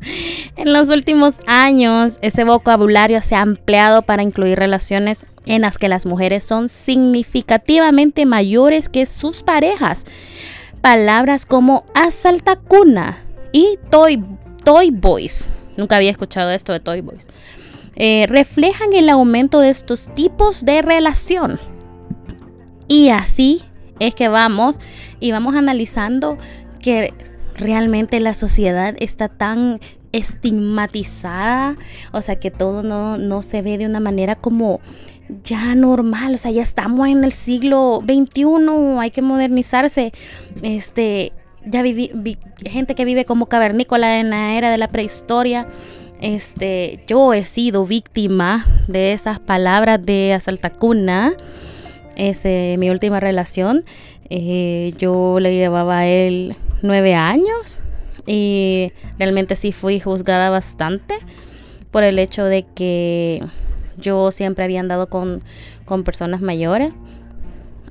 En 0.57 0.73
los 0.73 0.88
últimos 0.88 1.40
años, 1.47 2.18
ese 2.23 2.45
vocabulario 2.45 3.21
se 3.21 3.35
ha 3.35 3.42
ampliado 3.42 4.00
para 4.00 4.23
incluir 4.23 4.59
relaciones 4.59 5.26
en 5.45 5.61
las 5.61 5.76
que 5.76 5.90
las 5.90 6.07
mujeres 6.07 6.45
son 6.45 6.71
significativamente 6.71 8.25
mayores 8.25 8.88
que 8.88 9.04
sus 9.04 9.42
parejas. 9.42 10.07
Palabras 10.80 11.45
como 11.45 11.85
asaltacuna 11.95 13.18
y 13.52 13.78
toy, 13.90 14.25
toy 14.64 14.92
boys. 14.92 15.47
Nunca 15.76 15.97
había 15.97 16.11
escuchado 16.11 16.52
esto 16.52 16.73
de 16.73 16.80
toy 16.80 17.02
boys 17.02 17.26
eh, 18.00 18.26
reflejan 18.28 18.92
el 18.95 19.11
aumento 19.11 19.61
de 19.61 19.71
estos 19.71 20.07
tipos 20.14 20.64
de 20.64 20.83
relación. 20.83 21.59
Y 22.88 23.11
así 23.11 23.62
es 24.00 24.14
que 24.14 24.28
vamos 24.28 24.80
y 25.21 25.33
vamos 25.33 25.54
analizando 25.54 26.38
que 26.80 27.12
realmente 27.57 28.21
la 28.21 28.35
sociedad 28.35 28.95
está 28.99 29.28
tan 29.28 29.80
estigmatizada, 30.12 31.76
o 32.12 32.23
sea 32.23 32.37
que 32.37 32.50
todo 32.50 32.83
no, 32.83 33.18
no, 33.18 33.42
se 33.42 33.61
ve 33.61 33.76
de 33.76 33.87
una 33.87 34.00
manera 34.00 34.37
como 34.37 34.80
ya 35.45 35.75
normal, 35.75 36.35
o 36.35 36.38
sea, 36.38 36.50
ya 36.50 36.62
estamos 36.62 37.09
en 37.09 37.25
el 37.25 37.33
siglo 37.33 38.00
XXI, 38.02 38.47
hay 38.99 39.11
que 39.11 39.21
modernizarse, 39.21 40.12
este, 40.62 41.33
ya 41.66 41.83
viví, 41.83 42.11
gente 42.64 42.95
que 42.95 43.04
vive 43.04 43.25
como 43.25 43.47
cavernícola 43.47 44.21
en 44.21 44.30
la 44.30 44.54
era 44.54 44.71
de 44.71 44.78
la 44.78 44.88
prehistoria. 44.88 45.68
Este, 46.21 47.04
yo 47.07 47.33
he 47.33 47.45
sido 47.45 47.87
víctima 47.87 48.66
de 48.88 49.12
esas 49.12 49.38
palabras 49.38 50.04
de 50.04 50.33
asaltacuna. 50.33 51.35
Es 52.18 52.44
mi 52.44 52.90
última 52.90 53.20
relación. 53.20 53.84
Eh, 54.28 54.92
yo 54.98 55.40
le 55.40 55.54
llevaba 55.54 55.98
a 55.98 56.06
él 56.06 56.56
nueve 56.82 57.14
años 57.14 57.78
y 58.26 58.92
realmente 59.18 59.56
sí 59.56 59.72
fui 59.72 60.00
juzgada 60.00 60.50
bastante 60.50 61.14
por 61.90 62.02
el 62.02 62.18
hecho 62.18 62.44
de 62.44 62.66
que 62.75 63.42
yo 63.96 64.30
siempre 64.32 64.64
había 64.64 64.80
andado 64.80 65.08
con, 65.08 65.40
con 65.84 66.04
personas 66.04 66.40
mayores. 66.40 66.92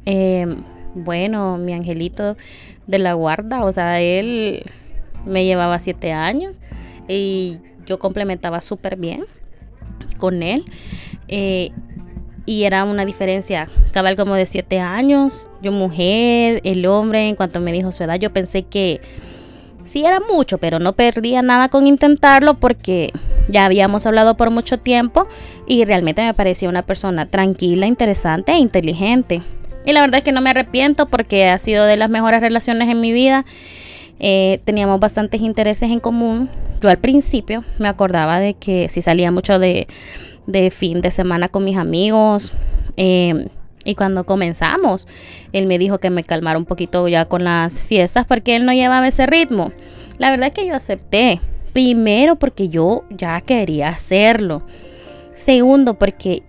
Em, 0.06 0.58
bueno, 0.94 1.58
mi 1.58 1.74
angelito 1.74 2.38
de 2.86 3.00
la 3.00 3.14
guarda, 3.14 3.64
o 3.64 3.72
sea, 3.72 4.00
él 4.02 4.64
me 5.26 5.46
llevaba 5.46 5.80
siete 5.80 6.12
años 6.12 6.58
y 7.08 7.60
yo 7.86 7.98
complementaba 7.98 8.62
súper 8.62 8.98
bien 8.98 9.24
con 10.18 10.44
él. 10.44 10.66
Eh, 11.28 11.72
y 12.48 12.64
era 12.64 12.86
una 12.86 13.06
diferencia 13.06 13.68
cabal 13.92 14.16
como 14.16 14.34
de 14.34 14.46
siete 14.46 14.80
años. 14.80 15.46
Yo 15.62 15.74
mujer, 15.74 16.62
el 16.64 16.86
hombre, 16.86 17.28
en 17.28 17.36
cuanto 17.36 17.60
me 17.60 17.74
dijo 17.74 17.92
su 17.92 18.04
edad, 18.04 18.16
yo 18.16 18.32
pensé 18.32 18.64
que 18.64 19.02
sí 19.84 20.06
era 20.06 20.22
mucho, 20.22 20.58
pero 20.58 20.80
no 20.80 20.94
perdía 20.94 21.42
nada 21.42 21.68
con 21.68 21.86
intentarlo 21.86 22.56
porque 22.56 23.12
ya 23.50 23.66
habíamos 23.66 24.06
hablado 24.06 24.38
por 24.38 24.50
mucho 24.50 24.80
tiempo 24.80 25.28
y 25.68 25.84
realmente 25.84 26.24
me 26.24 26.34
parecía 26.34 26.70
una 26.70 26.84
persona 26.84 27.26
tranquila, 27.26 27.86
interesante 27.86 28.54
e 28.54 28.60
inteligente. 28.60 29.42
Y 29.86 29.92
la 29.92 30.00
verdad 30.00 30.20
es 30.20 30.24
que 30.24 30.32
no 30.32 30.42
me 30.42 30.50
arrepiento 30.50 31.08
porque 31.08 31.50
ha 31.50 31.58
sido 31.58 31.84
de 31.84 31.98
las 31.98 32.10
mejores 32.10 32.40
relaciones 32.40 32.88
en 32.88 33.02
mi 33.02 33.12
vida. 33.12 33.46
Eh, 34.20 34.62
teníamos 34.64 35.02
bastantes 35.02 35.42
intereses 35.42 35.92
en 35.92 36.00
común. 36.00 36.50
Yo 36.82 36.90
al 36.90 36.98
principio 36.98 37.66
me 37.78 37.90
acordaba 37.90 38.40
de 38.40 38.54
que 38.54 38.88
si 38.88 39.02
salía 39.02 39.32
mucho 39.32 39.60
de, 39.60 39.88
de 40.48 40.72
fin 40.72 41.02
de 41.02 41.12
semana 41.12 41.50
con 41.50 41.64
mis 41.64 41.78
amigos. 41.78 42.54
Eh, 42.96 43.48
y 43.86 43.96
cuando 43.96 44.26
comenzamos, 44.26 45.08
él 45.54 45.66
me 45.66 45.78
dijo 45.78 46.00
que 46.00 46.10
me 46.10 46.24
calmara 46.24 46.58
un 46.58 46.66
poquito 46.66 47.08
ya 47.08 47.26
con 47.26 47.44
las 47.44 47.80
fiestas 47.80 48.26
porque 48.26 48.56
él 48.56 48.66
no 48.66 48.74
llevaba 48.74 49.08
ese 49.08 49.28
ritmo. 49.28 49.72
La 50.18 50.32
verdad 50.32 50.48
es 50.48 50.54
que 50.54 50.68
yo 50.68 50.76
acepté. 50.76 51.40
Primero 51.72 52.38
porque 52.38 52.70
yo 52.70 53.04
ya 53.10 53.40
quería 53.42 53.90
hacerlo. 53.90 54.64
Segundo 55.34 55.94
porque 56.00 56.44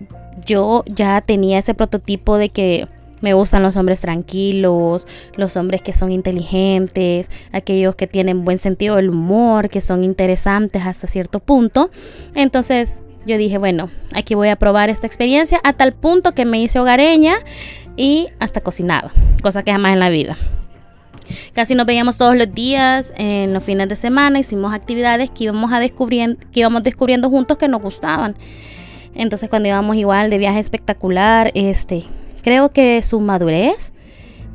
yo 0.45 0.83
ya 0.87 1.21
tenía 1.21 1.59
ese 1.59 1.75
prototipo 1.75 2.37
de 2.37 2.49
que 2.49 2.87
me 3.21 3.33
gustan 3.33 3.63
los 3.63 3.75
hombres 3.75 4.01
tranquilos, 4.01 5.07
los 5.35 5.55
hombres 5.55 5.81
que 5.81 5.93
son 5.93 6.11
inteligentes, 6.11 7.29
aquellos 7.51 7.95
que 7.95 8.07
tienen 8.07 8.43
buen 8.43 8.57
sentido 8.57 8.95
del 8.95 9.09
humor, 9.09 9.69
que 9.69 9.81
son 9.81 10.03
interesantes 10.03 10.83
hasta 10.85 11.07
cierto 11.07 11.39
punto. 11.39 11.89
Entonces 12.33 12.99
yo 13.29 13.37
dije, 13.37 13.59
bueno, 13.59 13.89
aquí 14.13 14.33
voy 14.33 14.49
a 14.49 14.55
probar 14.55 14.89
esta 14.89 15.05
experiencia 15.05 15.61
a 15.63 15.73
tal 15.73 15.93
punto 15.93 16.33
que 16.33 16.45
me 16.45 16.59
hice 16.59 16.79
hogareña 16.79 17.35
y 17.95 18.27
hasta 18.39 18.61
cocinaba, 18.61 19.11
cosa 19.43 19.63
que 19.63 19.71
jamás 19.71 19.93
en 19.93 19.99
la 19.99 20.09
vida. 20.09 20.35
Casi 21.53 21.75
nos 21.75 21.85
veíamos 21.85 22.17
todos 22.17 22.35
los 22.35 22.51
días, 22.53 23.13
en 23.17 23.53
los 23.53 23.63
fines 23.63 23.87
de 23.87 23.95
semana, 23.95 24.39
hicimos 24.39 24.73
actividades 24.73 25.29
que 25.29 25.43
íbamos, 25.43 25.71
a 25.71 25.79
descubriendo, 25.79 26.39
que 26.51 26.61
íbamos 26.61 26.83
descubriendo 26.83 27.29
juntos 27.29 27.57
que 27.57 27.67
nos 27.67 27.81
gustaban. 27.81 28.35
Entonces 29.13 29.47
cuando 29.47 29.69
íbamos 29.69 29.95
igual 29.95 30.31
de 30.31 30.39
viaje 30.39 30.59
espectacular, 30.59 31.51
este, 31.53 32.03
creo 32.41 32.69
que 32.69 33.03
su 33.03 33.19
madurez 33.19 33.93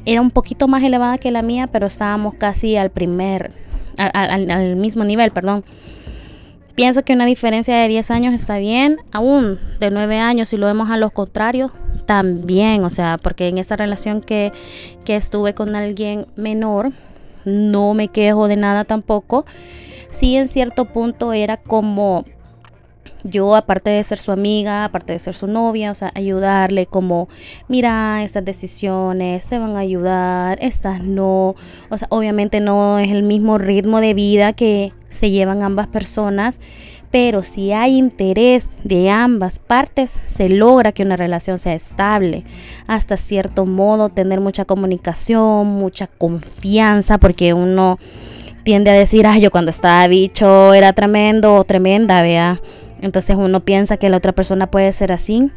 era 0.05 0.21
un 0.21 0.33
poquito 0.33 0.67
más 0.67 0.83
elevada 0.83 1.19
que 1.19 1.31
la 1.31 1.43
mía, 1.43 1.69
pero 1.69 1.87
estábamos 1.87 2.35
casi 2.35 2.77
al 2.77 2.91
primer, 2.91 3.53
al 3.97 4.77
mismo 4.77 5.05
nivel, 5.05 5.31
perdón. 5.31 5.65
Pienso 6.75 7.05
que 7.05 7.13
una 7.13 7.27
diferencia 7.27 7.77
de 7.77 7.87
10 7.87 8.11
años 8.11 8.35
está 8.35 8.59
bien, 8.59 8.99
aún 9.13 9.61
de 9.79 9.91
9 9.91 10.19
años, 10.19 10.49
si 10.49 10.57
lo 10.57 10.67
vemos 10.67 10.91
a 10.91 10.97
los 10.97 11.13
contrarios, 11.13 11.71
también, 12.07 12.85
o 12.85 12.91
sea, 12.91 13.17
porque 13.23 13.49
en 13.49 13.59
esa 13.59 13.77
relación 13.77 14.21
que, 14.21 14.53
que 15.05 15.15
estuve 15.15 15.55
con 15.55 15.77
alguien 15.77 16.27
menor, 16.35 16.91
no 17.45 17.95
me 17.95 18.09
quejo 18.09 18.49
de 18.49 18.57
nada 18.57 18.85
tampoco. 18.85 19.45
Sí, 20.11 20.37
en 20.37 20.49
cierto 20.49 20.87
punto 20.87 21.33
era 21.33 21.57
como 21.57 22.25
yo, 23.23 23.55
aparte 23.55 23.91
de 23.91 24.05
ser 24.05 24.19
su 24.19 24.33
amiga, 24.33 24.85
aparte 24.85 25.13
de 25.15 25.19
ser 25.19 25.35
su 25.35 25.47
novia, 25.47 25.91
o 25.91 25.95
sea, 25.95 26.13
ayudarle 26.15 26.87
como, 26.87 27.29
mira, 27.69 28.23
estas 28.23 28.45
decisiones 28.45 29.47
te 29.47 29.59
van 29.59 29.77
a 29.77 29.81
ayudar, 29.81 30.59
estas 30.61 31.03
no. 31.03 31.55
O 31.89 31.99
sea, 31.99 32.07
obviamente 32.11 32.61
no 32.61 32.99
es 32.99 33.11
el 33.11 33.23
mismo 33.23 33.59
ritmo 33.59 34.01
de 34.01 34.13
vida 34.13 34.53
que 34.53 34.93
se 35.15 35.31
llevan 35.31 35.63
ambas 35.63 35.87
personas, 35.87 36.61
pero 37.11 37.45
si 37.45 37.71
hay 37.73 37.97
interés 37.97 38.69
de 38.83 39.09
ambas 39.09 39.61
partes, 39.61 40.19
se 40.27 40.49
logra 40.49 40.91
que 40.91 41.05
una 41.05 41.17
relación 41.17 41.59
sea 41.59 41.75
estable. 41.75 42.43
Hasta 42.89 43.17
cierto 43.17 43.67
modo, 43.67 44.09
tener 44.09 44.41
mucha 44.41 44.65
comunicación, 44.65 45.69
mucha 45.69 46.09
confianza, 46.09 47.19
porque 47.19 47.55
uno 47.55 47.99
tiende 48.65 48.91
a 48.91 48.95
decir, 48.95 49.27
ay, 49.27 49.43
yo 49.43 49.53
cuando 49.53 49.71
estaba 49.71 50.09
bicho 50.09 50.75
era 50.75 50.93
tremendo 50.93 51.55
o 51.55 51.65
tremenda, 51.65 52.21
vea. 52.23 52.61
Entonces 53.01 53.37
uno 53.37 53.61
piensa 53.61 53.97
que 53.97 54.09
la 54.09 54.17
otra 54.17 54.33
persona 54.33 54.69
puede 54.69 54.93
ser 54.93 55.13
así. 55.13 55.53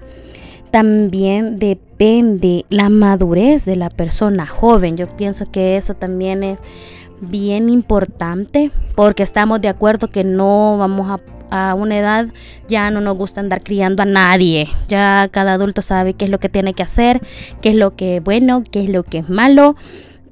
También 0.69 1.57
depende 1.57 2.65
la 2.69 2.89
madurez 2.89 3.65
de 3.65 3.77
la 3.77 3.89
persona 3.89 4.45
joven. 4.45 4.97
Yo 4.97 5.07
pienso 5.07 5.45
que 5.45 5.77
eso 5.77 5.93
también 5.95 6.43
es 6.43 6.59
bien 7.21 7.69
importante 7.69 8.71
porque 8.95 9.23
estamos 9.23 9.61
de 9.61 9.69
acuerdo 9.69 10.09
que 10.09 10.23
no 10.23 10.77
vamos 10.77 11.09
a 11.09 11.19
a 11.49 11.75
una 11.75 11.97
edad 11.97 12.27
ya 12.67 12.91
no 12.91 13.01
nos 13.01 13.17
gusta 13.17 13.41
andar 13.41 13.63
criando 13.63 14.03
a 14.03 14.05
nadie. 14.05 14.67
Ya 14.87 15.29
cada 15.31 15.53
adulto 15.53 15.81
sabe 15.81 16.13
qué 16.13 16.25
es 16.25 16.31
lo 16.31 16.39
que 16.39 16.49
tiene 16.49 16.73
que 16.73 16.83
hacer, 16.83 17.21
qué 17.61 17.69
es 17.69 17.75
lo 17.75 17.95
que 17.95 18.17
es 18.17 18.23
bueno, 18.23 18.63
qué 18.69 18.83
es 18.83 18.89
lo 18.89 19.03
que 19.03 19.19
es 19.19 19.29
malo. 19.29 19.75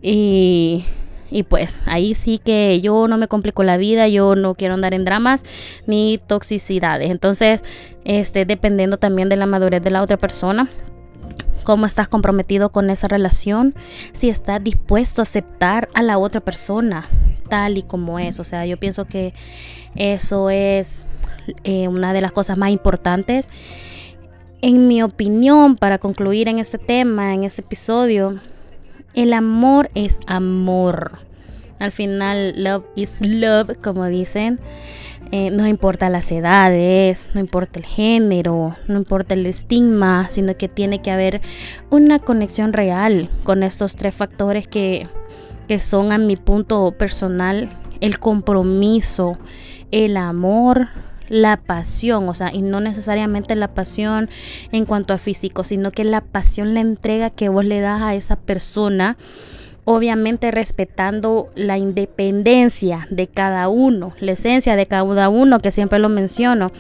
Y, 0.02 0.84
y 1.32 1.44
pues 1.44 1.80
ahí 1.86 2.16
sí 2.16 2.40
que 2.44 2.82
yo 2.82 3.08
no 3.08 3.18
me 3.18 3.28
complico 3.28 3.64
la 3.64 3.78
vida, 3.78 4.08
yo 4.08 4.36
no 4.36 4.56
quiero 4.56 4.74
andar 4.74 4.94
en 4.94 5.06
dramas 5.06 5.44
ni 5.88 6.20
toxicidades. 6.28 7.10
Entonces, 7.10 7.64
este, 8.04 8.46
dependiendo 8.46 8.98
también 8.98 9.30
de 9.30 9.38
la 9.38 9.46
madurez 9.46 9.82
de 9.82 9.92
la 9.92 10.02
otra 10.02 10.18
persona, 10.18 10.70
cómo 11.66 11.86
estás 11.86 12.08
comprometido 12.08 12.72
con 12.72 12.90
esa 12.90 13.10
relación, 13.10 13.76
si 14.14 14.30
estás 14.30 14.64
dispuesto 14.64 15.22
a 15.22 15.24
aceptar 15.24 15.90
a 15.94 16.02
la 16.02 16.18
otra 16.18 16.40
persona 16.40 17.10
tal 17.50 17.78
y 17.78 17.84
como 17.84 18.20
es. 18.20 18.40
O 18.40 18.46
sea, 18.46 18.66
yo 18.66 18.78
pienso 18.78 19.06
que 19.06 19.34
eso 19.96 20.50
es 20.50 21.02
eh, 21.64 21.88
una 21.88 22.14
de 22.14 22.22
las 22.22 22.32
cosas 22.32 22.58
más 22.58 22.70
importantes. 22.70 23.50
En 24.62 24.88
mi 24.88 25.04
opinión, 25.04 25.76
para 25.76 25.98
concluir 25.98 26.48
en 26.48 26.60
este 26.60 26.78
tema, 26.78 27.34
en 27.34 27.44
este 27.44 27.62
episodio, 27.62 28.40
el 29.14 29.34
amor 29.34 29.90
es 29.96 30.20
amor. 30.28 31.25
Al 31.80 31.92
final, 31.92 32.54
love 32.64 32.86
is 32.96 33.22
love, 33.22 33.78
como 33.82 34.06
dicen. 34.06 34.60
Eh, 35.32 35.50
no 35.50 35.68
importa 35.68 36.10
las 36.10 36.32
edades, 36.32 37.30
no 37.34 37.40
importa 37.40 37.80
el 37.80 37.86
género, 37.86 38.76
no 38.88 38.98
importa 38.98 39.34
el 39.34 39.46
estigma, 39.48 40.28
sino 40.30 40.56
que 40.56 40.70
tiene 40.70 41.02
que 41.02 41.10
haber 41.10 41.42
una 41.90 42.20
conexión 42.20 42.74
real 42.74 43.30
con 43.44 43.64
estos 43.64 43.96
tres 43.96 44.14
factores 44.14 44.68
que, 44.68 45.08
que 45.68 45.80
son 45.80 46.12
a 46.12 46.20
mi 46.20 46.36
punto 46.36 46.92
personal 46.92 47.72
el 48.02 48.20
compromiso, 48.20 49.38
el 49.92 50.16
amor, 50.16 50.90
la 51.28 51.58
pasión, 51.58 52.30
o 52.30 52.36
sea, 52.36 52.54
y 52.54 52.62
no 52.62 52.80
necesariamente 52.80 53.56
la 53.56 53.74
pasión 53.74 54.30
en 54.72 54.86
cuanto 54.86 55.14
a 55.14 55.18
físico, 55.18 55.64
sino 55.64 55.92
que 55.92 56.04
la 56.04 56.22
pasión, 56.22 56.74
la 56.74 56.82
entrega 56.82 57.32
que 57.32 57.50
vos 57.50 57.66
le 57.66 57.80
das 57.82 58.02
a 58.02 58.16
esa 58.16 58.36
persona 58.36 59.18
obviamente 59.86 60.52
respetando 60.52 61.50
la 61.56 61.78
independencia 61.78 63.08
de 63.10 63.28
cada 63.28 63.70
uno, 63.70 64.14
la 64.20 64.34
esencia 64.34 64.76
de 64.76 64.88
cada 64.88 65.30
uno, 65.30 65.60
que 65.60 65.72
siempre 65.72 66.00
lo 66.00 66.10
menciono, 66.10 66.72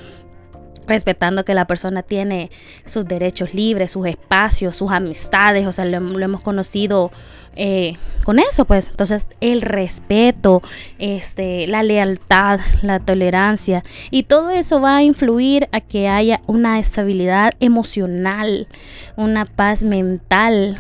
respetando 0.87 1.45
que 1.45 1.53
la 1.53 1.65
persona 1.65 2.03
tiene 2.03 2.51
sus 2.85 3.05
derechos 3.05 3.53
libres, 3.53 3.91
sus 3.91 4.07
espacios, 4.07 4.77
sus 4.77 4.91
amistades, 4.91 5.65
o 5.67 5.71
sea, 5.71 5.85
lo, 5.85 5.97
hemos 5.97 6.41
conocido 6.41 7.11
eh, 7.55 7.95
con 8.23 8.39
eso, 8.39 8.65
pues. 8.65 8.89
Entonces, 8.89 9.27
el 9.39 9.61
respeto, 9.61 10.61
este, 10.99 11.67
la 11.67 11.83
lealtad, 11.83 12.59
la 12.81 12.99
tolerancia, 12.99 13.83
y 14.11 14.23
todo 14.23 14.49
eso 14.49 14.81
va 14.81 14.97
a 14.97 15.03
influir 15.03 15.69
a 15.71 15.81
que 15.81 16.07
haya 16.07 16.41
una 16.47 16.79
estabilidad 16.79 17.53
emocional, 17.59 18.67
una 19.15 19.45
paz 19.45 19.83
mental, 19.83 20.77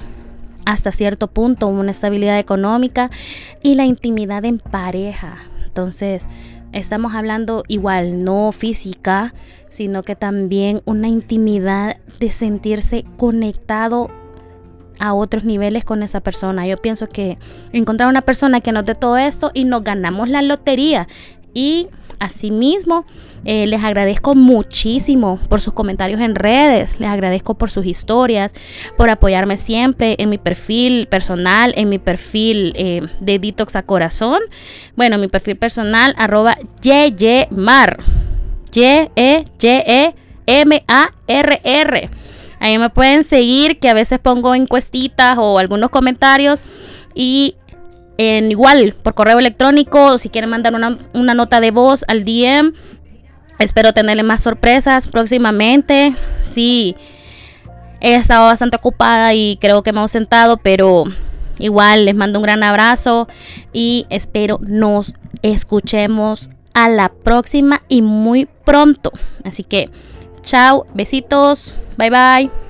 hasta 0.65 0.91
cierto 0.91 1.27
punto 1.27 1.67
una 1.67 1.91
estabilidad 1.91 2.39
económica 2.39 3.09
y 3.61 3.75
la 3.75 3.85
intimidad 3.85 4.45
en 4.45 4.59
pareja. 4.59 5.37
Entonces, 5.65 6.27
estamos 6.71 7.13
hablando 7.13 7.63
igual, 7.67 8.23
no 8.23 8.51
física, 8.51 9.33
sino 9.69 10.03
que 10.03 10.15
también 10.15 10.81
una 10.85 11.07
intimidad 11.07 11.97
de 12.19 12.31
sentirse 12.31 13.05
conectado 13.17 14.09
a 14.99 15.13
otros 15.13 15.43
niveles 15.43 15.83
con 15.83 16.03
esa 16.03 16.21
persona. 16.21 16.65
Yo 16.67 16.77
pienso 16.77 17.07
que 17.07 17.37
encontrar 17.73 18.09
una 18.09 18.21
persona 18.21 18.61
que 18.61 18.71
nos 18.71 18.85
dé 18.85 18.95
todo 18.95 19.17
esto 19.17 19.51
y 19.53 19.65
nos 19.65 19.83
ganamos 19.83 20.29
la 20.29 20.41
lotería. 20.41 21.07
Y 21.53 21.87
asimismo, 22.19 23.05
eh, 23.45 23.67
les 23.67 23.83
agradezco 23.83 24.35
muchísimo 24.35 25.39
por 25.49 25.61
sus 25.61 25.73
comentarios 25.73 26.19
en 26.21 26.35
redes, 26.35 26.99
les 26.99 27.09
agradezco 27.09 27.55
por 27.55 27.69
sus 27.71 27.85
historias, 27.85 28.53
por 28.97 29.09
apoyarme 29.09 29.57
siempre 29.57 30.15
en 30.19 30.29
mi 30.29 30.37
perfil 30.37 31.07
personal, 31.07 31.73
en 31.75 31.89
mi 31.89 31.99
perfil 31.99 32.73
eh, 32.75 33.01
de 33.19 33.39
Detox 33.39 33.75
a 33.75 33.83
Corazón. 33.83 34.39
Bueno, 34.95 35.17
mi 35.17 35.27
perfil 35.27 35.57
personal, 35.57 36.15
arroba 36.17 36.57
Yeyemar. 36.81 37.97
Y-E-Y-E-M-A-R-R. 38.75 40.19
Ahí 42.59 42.77
me 42.77 42.89
pueden 42.89 43.23
seguir, 43.23 43.79
que 43.79 43.89
a 43.89 43.93
veces 43.93 44.19
pongo 44.19 44.53
encuestitas 44.55 45.37
o 45.39 45.57
algunos 45.59 45.89
comentarios. 45.91 46.59
Y 47.13 47.55
en 48.17 48.51
igual 48.51 48.95
por 49.01 49.13
correo 49.13 49.39
electrónico, 49.39 50.17
si 50.17 50.29
quieren 50.29 50.49
mandar 50.49 50.73
una, 50.73 50.97
una 51.13 51.33
nota 51.33 51.59
de 51.59 51.71
voz 51.71 52.05
al 52.07 52.25
DM. 52.25 52.73
Espero 53.59 53.93
tenerle 53.93 54.23
más 54.23 54.43
sorpresas 54.43 55.07
próximamente. 55.07 56.13
Sí, 56.43 56.95
he 58.01 58.15
estado 58.15 58.45
bastante 58.45 58.77
ocupada 58.77 59.33
y 59.33 59.57
creo 59.61 59.83
que 59.83 59.91
me 59.91 59.99
he 59.99 60.01
ausentado, 60.01 60.57
pero 60.57 61.05
igual 61.57 62.05
les 62.05 62.15
mando 62.15 62.39
un 62.39 62.43
gran 62.43 62.63
abrazo 62.63 63.27
y 63.71 64.05
espero 64.09 64.59
nos 64.61 65.13
escuchemos 65.41 66.49
a 66.73 66.89
la 66.89 67.09
próxima 67.09 67.81
y 67.87 68.01
muy 68.01 68.47
pronto. 68.65 69.11
Así 69.43 69.63
que, 69.63 69.89
chao, 70.43 70.85
besitos, 70.93 71.77
bye 71.97 72.09
bye. 72.09 72.64